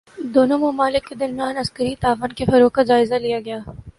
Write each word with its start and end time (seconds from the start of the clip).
دونوں 0.35 0.57
ممالک 0.59 1.03
کے 1.07 1.15
درمیان 1.15 1.57
عسکری 1.57 1.93
تعاون 2.01 2.31
کے 2.37 2.45
فروغ 2.45 2.69
کا 2.69 2.83
جائزہ 2.83 3.15
لیا 3.15 3.39
گیا 3.45 3.59